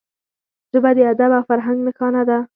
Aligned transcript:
ژبه 0.71 0.91
د 0.97 0.99
ادب 1.11 1.31
او 1.37 1.43
فرهنګ 1.49 1.79
نښانه 1.87 2.21
ده 2.29 2.37